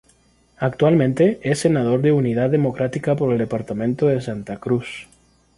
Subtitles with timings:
[0.57, 5.05] Actualmente, es Senador de Unidad Demócrata por el Departamento de Santa Cruz.